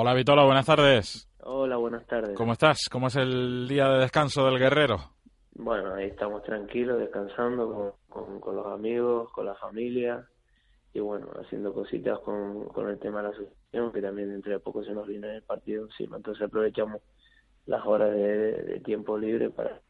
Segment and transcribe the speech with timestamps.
[0.00, 1.28] Hola Vitola, buenas tardes.
[1.40, 2.36] Hola, buenas tardes.
[2.36, 2.88] ¿Cómo estás?
[2.88, 4.98] ¿Cómo es el día de descanso del guerrero?
[5.56, 10.24] Bueno, ahí estamos tranquilos, descansando con, con, los amigos, con la familia
[10.94, 14.60] y bueno, haciendo cositas con, con el tema de la asociación, que también dentro de
[14.60, 16.18] poco se nos viene el partido encima.
[16.18, 17.02] Entonces aprovechamos
[17.66, 19.80] las horas de, tiempo libre para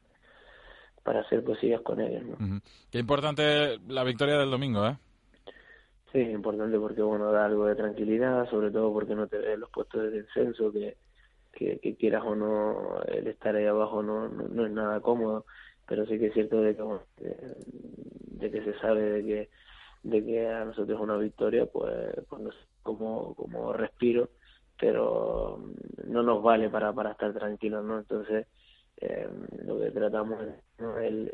[1.05, 2.23] para hacer cosillas con ellos.
[2.27, 2.63] ¿no?
[2.91, 4.97] Qué importante la victoria del domingo, ¿eh?
[6.13, 9.71] Sí, importante porque bueno da algo de tranquilidad, sobre todo porque no te ves los
[9.71, 10.97] puestos de descenso, que,
[11.53, 15.45] que, quieras o no, el estar ahí abajo no, no, es nada cómodo,
[15.87, 16.83] pero sí que es cierto de que,
[18.39, 19.51] de, que se sabe de que
[20.03, 22.51] de que a nosotros es una victoria, pues, pues no
[22.83, 24.31] como, como respiro,
[24.81, 25.61] pero
[26.07, 27.99] no nos vale para, para estar tranquilos, ¿no?
[27.99, 28.47] Entonces,
[28.99, 29.29] eh,
[29.65, 30.55] lo que tratamos es
[31.03, 31.33] el,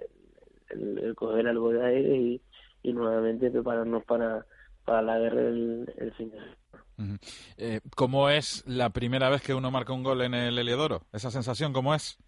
[0.71, 2.43] el, coger algo de aire y,
[2.83, 4.45] y nuevamente prepararnos para
[4.85, 7.19] para la guerra el, fin de semana.
[7.57, 11.03] Eh, ¿Cómo es la primera vez que uno marca un gol en el Heliodoro?
[11.13, 12.19] ¿Esa sensación cómo es?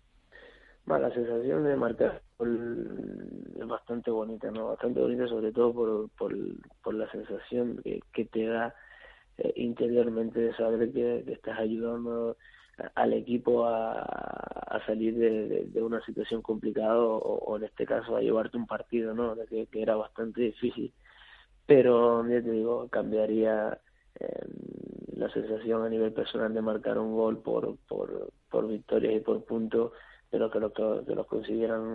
[0.86, 4.68] la sensación de marcar es bastante bonita, ¿no?
[4.68, 6.34] Bastante bonita sobre todo por, por,
[6.82, 8.72] por la sensación que, que te da
[9.38, 12.36] eh, interiormente de saber que, estás ayudando
[12.94, 18.20] al equipo a, a salir de, de, una situación complicada o, en este caso a
[18.20, 19.34] llevarte un partido, ¿no?
[19.48, 20.92] que era bastante difícil
[21.66, 23.78] pero ya te digo, cambiaría
[24.18, 24.50] em,
[25.16, 29.44] la sensación a nivel personal de marcar un gol por, por, por victorias y por
[29.44, 29.92] puntos
[30.30, 31.94] de lo que, lo que, los consiguieran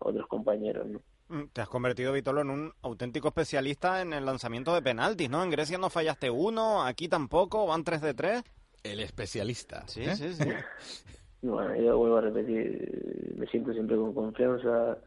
[0.00, 0.86] otros compañeros.
[0.86, 1.00] ¿no?
[1.28, 5.42] Mm, te has convertido, Vitolo, en un auténtico especialista en el lanzamiento de penaltis, ¿no?
[5.42, 8.42] En Grecia no fallaste uno, aquí tampoco, van tres de tres.
[8.82, 9.86] El especialista.
[9.86, 10.16] Sí, ¿eh?
[10.16, 10.48] sí, sí.
[11.42, 14.98] bueno, yo vuelvo a repetir, me siento siempre con confianza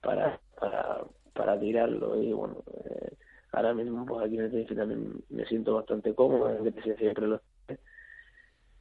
[0.00, 3.16] para, para, para tirarlo y bueno, eh,
[3.52, 7.26] ahora mismo pues aquí en el Tenerife también me siento bastante cómodo, en que siempre
[7.26, 7.40] lo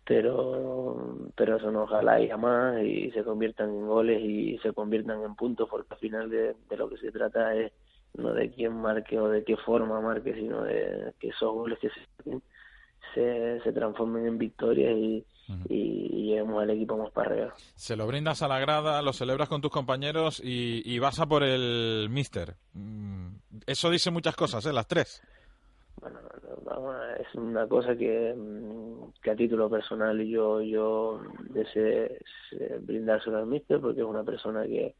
[0.05, 5.23] pero pero eso no ojalá haya más y se conviertan en goles y se conviertan
[5.23, 7.71] en puntos porque al final de, lo que se trata es
[8.15, 11.89] no de quién marque o de qué forma marque sino de que esos goles que
[11.89, 12.41] se
[13.13, 15.25] se, se transformen en victorias y,
[15.69, 17.53] y, llevemos al equipo más para arriba.
[17.75, 21.25] Se lo brindas a la grada, lo celebras con tus compañeros y, y vas a
[21.25, 22.55] por el míster.
[22.73, 23.35] Mm,
[23.65, 24.73] eso dice muchas cosas, ¿eh?
[24.73, 25.21] Las tres.
[26.01, 26.19] Bueno,
[27.19, 32.09] es una cosa que, mm, que a título personal yo yo deseo
[32.81, 34.95] brindárselo al míster porque es una persona que,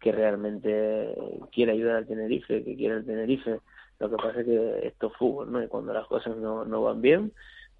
[0.00, 1.14] que realmente
[1.52, 3.60] quiere ayudar al Tenerife, que quiere el Tenerife.
[3.98, 5.62] Lo que pasa es que esto es fútbol, ¿no?
[5.62, 7.32] Y cuando las cosas no, no van bien,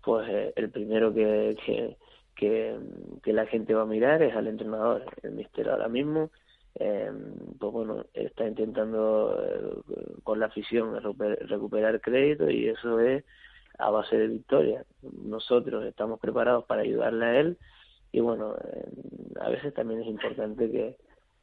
[0.02, 1.56] pues eh, el primero que,
[2.34, 2.78] que,
[3.22, 5.04] que, la gente va a mirar es al entrenador.
[5.22, 6.30] El mister ahora mismo,
[6.76, 7.10] eh,
[7.58, 13.24] pues bueno, está intentando eh, con la afición recuperar crédito y eso es
[13.78, 14.84] a base de victoria.
[15.02, 17.58] Nosotros estamos preparados para ayudarle a él
[18.12, 18.88] y bueno, eh,
[19.40, 20.96] a veces también es importante que,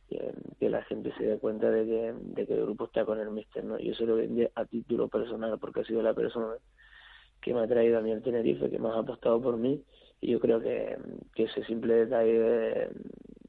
[0.10, 3.30] que, la gente se dé cuenta de que, de que el grupo está con el
[3.30, 3.78] mister, ¿no?
[3.78, 6.56] Yo se lo vendí a título personal porque ha sido la persona
[7.42, 9.84] que me ha traído a mí el Tenerife, que más ha apostado por mí,
[10.22, 10.98] y yo creo que,
[11.36, 12.90] que ese simple detalle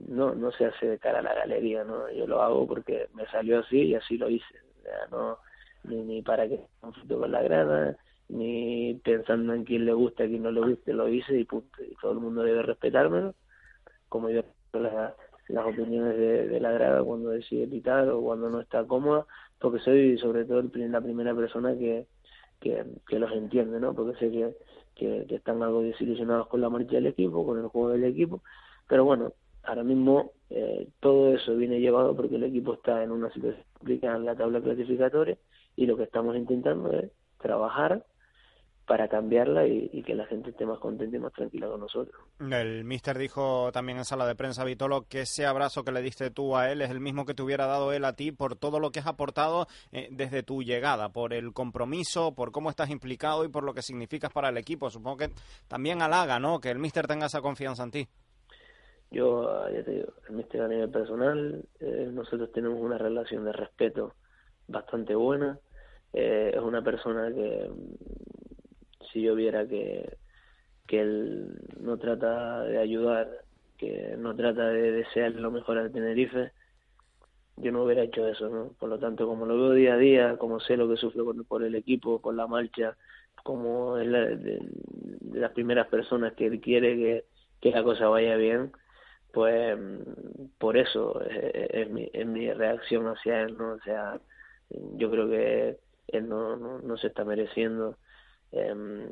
[0.09, 2.11] no, no se hace de cara a la galería, ¿no?
[2.11, 4.59] Yo lo hago porque me salió así y así lo hice,
[5.11, 5.39] no
[5.85, 7.97] ni, ni para que conflicto con la grada,
[8.29, 11.83] ni pensando en quién le gusta, quién no le guste, lo hice y punto.
[11.83, 13.35] Y todo el mundo debe respetármelo,
[14.09, 14.43] como yo
[14.73, 15.15] las,
[15.49, 19.27] las opiniones de, de la grada cuando decide pitar o cuando no está cómoda,
[19.59, 22.07] porque soy sobre todo el, la primera persona que,
[22.61, 23.95] que, los entiende, ¿no?
[23.95, 24.55] Porque sé que,
[24.95, 28.43] que, están algo desilusionados con la marcha del equipo, con el juego del equipo,
[28.89, 29.33] pero bueno,
[29.63, 34.17] ahora mismo eh, todo eso viene llevado porque el equipo está en una situación complicada
[34.17, 35.37] en la tabla clasificatoria
[35.77, 38.05] y lo que estamos intentando es trabajar
[38.87, 42.15] para cambiarla y, que la gente esté más contenta y más tranquila con nosotros.
[42.39, 46.31] El mister dijo también en sala de prensa, Vitolo, que ese abrazo que le diste
[46.31, 48.81] tú a él es el mismo que te hubiera dado él a ti por todo
[48.81, 53.45] lo que has aportado eh, desde tu llegada, por el compromiso, por cómo estás implicado
[53.45, 54.91] y por lo que significas para el equipo.
[54.91, 55.31] Supongo que
[55.67, 58.09] también halaga, ¿no?, que el mister tenga esa confianza en ti.
[59.11, 63.53] Yo, ya te digo, el mister a nivel personal, eh, nosotros tenemos una relación de
[63.53, 64.15] respeto
[64.67, 65.59] bastante buena.
[66.13, 67.71] Eh, es una persona que
[69.15, 70.19] si yo viera que,
[70.87, 73.31] que él no trata de ayudar,
[73.79, 76.51] que no trata de desear lo mejor al Tenerife,
[77.57, 78.73] yo no hubiera hecho eso, ¿no?
[78.79, 81.63] Por lo tanto, como lo veo día a día, como sé lo que sufre por,
[81.63, 82.97] el equipo, por la marcha,
[83.45, 84.61] como es la, de,
[85.33, 87.25] las primeras personas que él quiere que,
[87.61, 88.73] que la cosa vaya bien,
[89.33, 89.79] pues
[90.59, 93.75] por eso es, mi, es mi reacción hacia él, ¿no?
[93.75, 94.21] O sea,
[94.97, 95.79] yo creo que
[96.09, 97.97] él no, no, no se está mereciendo
[98.53, 99.09] Em,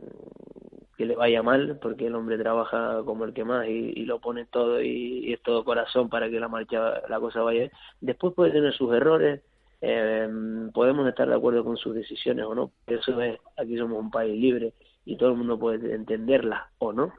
[0.97, 4.47] que le vaya mal, porque el hombre trabaja como el que más y, lo pone
[4.47, 7.71] todo y, es todo corazón para que la marcha, la cosa vaya.
[8.01, 9.41] Después puede tener sus errores,
[9.81, 10.29] eh,
[10.73, 14.39] podemos estar de acuerdo con sus decisiones o no, eso es, aquí somos un país
[14.39, 14.75] libre
[15.05, 17.13] y todo el mundo puede entenderlas o no,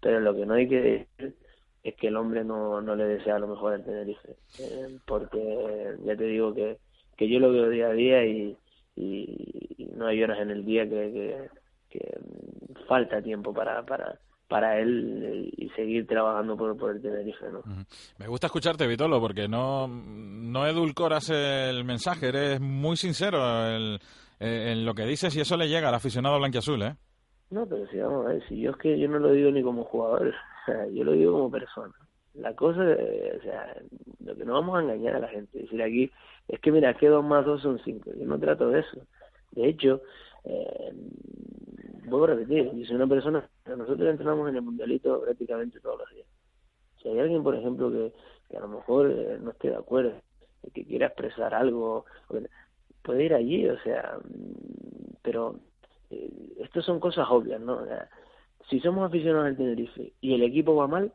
[0.00, 1.36] pero lo que no hay que decir
[1.82, 6.16] es que el hombre no, no le desea lo mejor al Tenerife, eh, porque ya
[6.16, 6.78] te digo que,
[7.16, 8.56] que yo lo veo día a día y,
[8.98, 11.48] y, no hay horas en el día que,
[11.90, 12.18] que,
[12.86, 17.46] falta tiempo para, para, para él y seguir trabajando por, por el Tenerife.
[17.50, 17.62] ¿no?
[18.18, 23.98] Me gusta escucharte, Vitolo, porque no, no edulcoras el mensaje, eres muy sincero en,
[24.38, 26.96] en lo que dices y eso le llega al aficionado blanquiazul, ¿eh?
[27.50, 29.62] No, pero si vamos a ver, si yo es que yo no lo digo ni
[29.62, 30.34] como jugador,
[30.92, 31.94] yo lo digo como persona.
[32.38, 33.76] La cosa, o sea,
[34.24, 36.10] lo que no vamos a engañar a la gente, decir aquí,
[36.46, 39.06] es que mira, que dos más dos son cinco, yo no trato de eso.
[39.52, 40.02] De hecho,
[40.44, 40.92] eh,
[42.04, 46.26] vuelvo a repetir, yo una persona, nosotros entrenamos en el mundialito prácticamente todos los días.
[47.02, 50.12] Si hay alguien, por ejemplo, que, a lo mejor eh, no esté de acuerdo,
[50.72, 52.04] que quiera expresar algo,
[53.02, 54.18] puede ir allí, o sea,
[55.22, 55.60] pero
[56.10, 57.84] eh, esto son cosas obvias, ¿no?
[58.68, 61.12] si somos aficionados al Tenerife y el equipo va mal,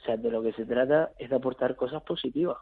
[0.00, 2.56] o sea, de lo que se trata es de aportar cosas positivas.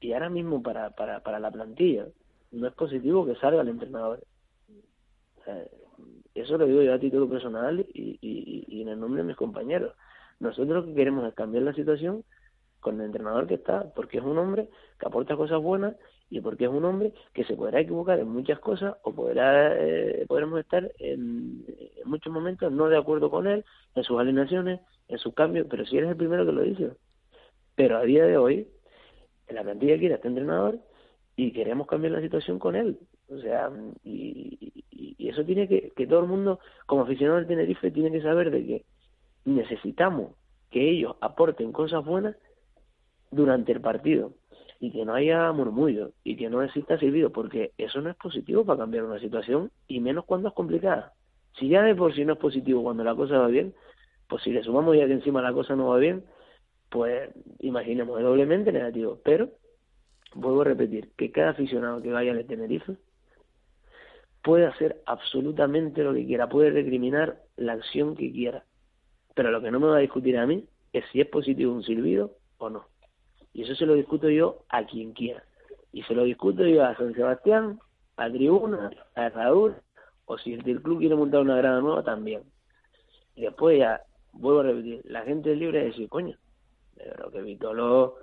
[0.00, 2.06] Y ahora mismo para, para, para la plantilla
[2.52, 4.22] no es positivo que salga el entrenador.
[6.34, 9.36] Eso lo digo yo a título personal y, y, y en el nombre de mis
[9.36, 9.94] compañeros.
[10.40, 12.24] Nosotros lo que queremos es cambiar la situación
[12.80, 14.68] con el entrenador que está, porque es un hombre
[14.98, 15.96] que aporta cosas buenas
[16.28, 20.26] y porque es un hombre que se podrá equivocar en muchas cosas o podrá eh,
[20.28, 21.64] podremos estar en,
[22.04, 23.64] muchos momentos no de acuerdo con él
[23.94, 26.92] en sus alineaciones en sus cambios pero si eres el primero que lo dice
[27.74, 28.68] pero a día de hoy
[29.48, 30.78] en la plantilla quiere este entrenador
[31.36, 32.98] y queremos cambiar la situación con él
[33.28, 33.70] o sea
[34.02, 38.22] y, y, eso tiene que que todo el mundo como aficionado del Tenerife tiene que
[38.22, 38.84] saber de que
[39.44, 40.32] necesitamos
[40.70, 42.36] que ellos aporten cosas buenas
[43.30, 44.32] durante el partido
[44.80, 48.64] y que no haya murmullo y que no exista silbido, porque eso no es positivo
[48.64, 51.12] para cambiar una situación y menos cuando es complicada.
[51.58, 53.72] Si ya de por sí no es positivo cuando la cosa va bien,
[54.28, 56.24] pues si le sumamos ya que encima la cosa no va bien,
[56.90, 57.30] pues
[57.60, 59.18] imaginemos, doblemente negativo.
[59.24, 59.50] Pero,
[60.34, 62.96] vuelvo a repetir, que cada aficionado que vaya al Tenerife
[64.42, 68.64] puede hacer absolutamente lo que quiera, puede recriminar la acción que quiera.
[69.34, 71.82] Pero lo que no me va a discutir a mí es si es positivo un
[71.82, 72.86] silbido o no.
[73.52, 75.42] Y eso se lo discuto yo a quien quiera.
[75.92, 77.80] Y se lo discuto yo a San Sebastián,
[78.16, 79.80] a Tribuna, a Herradura,
[80.26, 82.42] o si el club quiere montar una grada nueva, también.
[83.36, 84.02] Y después ya,
[84.34, 86.36] vuelvo a repetir, la gente es libre de decir, coño,
[86.94, 88.16] pero que Vitolo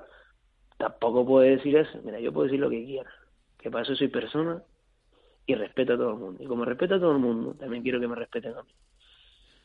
[0.77, 1.99] tampoco puede decir eso.
[2.03, 3.11] Mira, yo puedo decir lo que quiera.
[3.57, 4.63] Que para eso soy persona
[5.45, 6.43] y respeto a todo el mundo.
[6.43, 8.73] Y como respeto a todo el mundo, también quiero que me respeten a mí.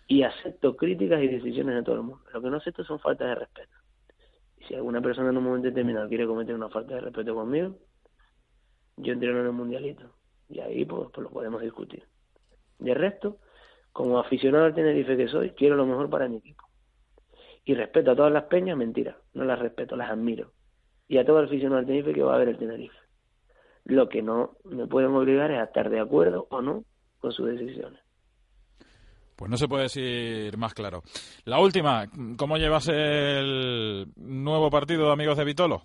[0.08, 2.24] Y acepto críticas y decisiones de todo el mundo.
[2.32, 3.76] Lo que no acepto son faltas de respeto
[4.66, 7.76] si alguna persona en un momento determinado quiere cometer una falta de respeto conmigo,
[8.96, 10.12] yo entreno en el mundialito.
[10.48, 12.04] Y ahí pues, pues lo podemos discutir.
[12.78, 13.38] De resto,
[13.96, 16.68] como aficionado al Tenerife que soy, quiero lo mejor para mi equipo.
[17.64, 20.52] Y respeto a todas las peñas, mentira, no las respeto, las admiro.
[21.08, 22.98] Y a todo el aficionado al Tenerife que va a ver el Tenerife.
[23.84, 26.84] Lo que no me pueden obligar es a estar de acuerdo o no
[27.20, 27.98] con sus decisiones.
[29.34, 31.00] Pues no se puede decir más claro.
[31.46, 32.04] La última,
[32.36, 35.80] ¿cómo llevas el nuevo partido de Amigos de Vitolo?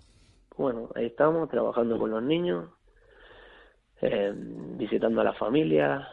[0.58, 2.68] Bueno, ahí estamos, trabajando con los niños,
[4.02, 6.06] eh, visitando a la familia,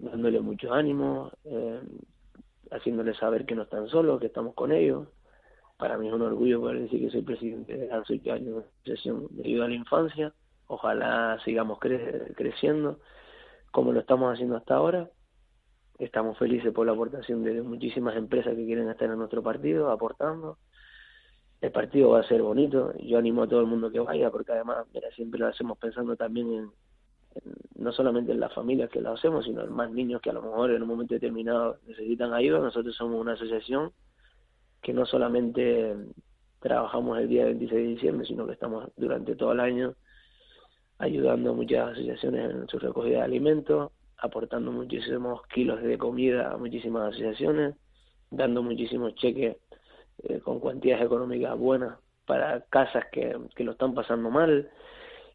[0.00, 1.80] dándole mucho ánimo, eh,
[2.70, 5.08] haciéndoles saber que no están solos, que estamos con ellos.
[5.78, 9.64] Para mí es un orgullo poder decir que soy presidente de la Asociación de Ayuda
[9.64, 10.34] a la Infancia.
[10.66, 13.00] Ojalá sigamos creciendo
[13.70, 15.10] como lo estamos haciendo hasta ahora
[16.00, 20.56] Estamos felices por la aportación de muchísimas empresas que quieren estar en nuestro partido, aportando.
[21.60, 22.94] El partido va a ser bonito.
[23.00, 26.16] Yo animo a todo el mundo que vaya, porque además, mira, siempre lo hacemos pensando
[26.16, 26.70] también en,
[27.76, 30.42] no solamente en las familias que lo hacemos, sino en más niños que a lo
[30.42, 32.58] mejor en un momento determinado necesitan ayuda.
[32.58, 33.92] Nosotros somos una asociación
[34.82, 35.96] que no solamente
[36.60, 39.94] trabajamos el día 26 de diciembre, sino que estamos durante todo el año
[40.98, 46.58] ayudando a muchas asociaciones en su recogida de alimentos, aportando muchísimos kilos de comida a
[46.58, 47.74] muchísimas asociaciones,
[48.30, 49.56] dando muchísimos cheques
[50.24, 54.70] eh, con cuantías económicas buenas para casas que, que lo están pasando mal.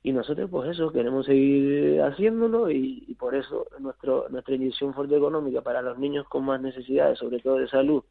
[0.05, 5.61] Y nosotros, pues eso, queremos seguir haciéndolo y, por eso nuestro, nuestra inyección fuerte económica
[5.61, 8.03] para los niños con más necesidades, sobre todo de salud,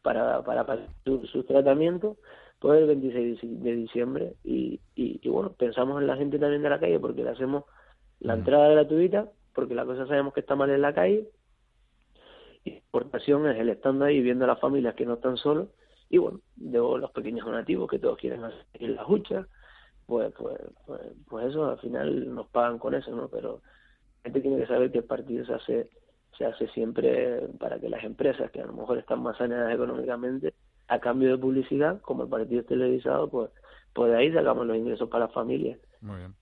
[0.00, 2.16] para, para, para sus su tratamientos,
[2.58, 4.32] pues el 26 de diciembre.
[4.42, 7.64] Y, y, y, bueno, pensamos en la gente también de la calle porque le hacemos
[8.20, 8.38] la mm.
[8.38, 11.28] entrada gratuita porque la cosa sabemos que está mal en la calle,
[12.64, 15.68] importación es el estando ahí viendo a las familias que no están solos
[16.08, 19.46] y bueno, de los pequeños donativos que todos quieren hacer en la hucha,
[20.06, 23.28] pues, pues, pues, pues, eso al final nos pagan con eso, ¿no?
[23.28, 23.60] Pero
[24.18, 25.90] la gente tiene que saber que el partido se hace
[26.36, 30.52] se hace siempre para que las empresas que a lo mejor están más saneadas económicamente
[30.88, 33.50] a cambio de publicidad, como el partido es televisado, pues,
[33.92, 35.78] pues de ahí sacamos los ingresos para las familias.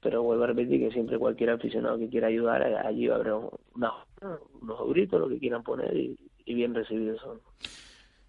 [0.01, 3.35] Pero vuelvo a repetir que siempre cualquier aficionado que quiera ayudar, allí va a haber
[3.75, 3.93] una,
[4.61, 7.41] unos gritos, lo que quieran poner y, bien recibidos son.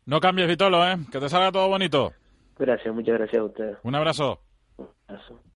[0.05, 0.97] No cambies, Vitolo, ¿eh?
[1.11, 2.13] Que te salga todo bonito.
[2.59, 3.77] Gracias, muchas gracias a ustedes.
[3.81, 4.39] Un abrazo.
[5.13, 5.43] Awesome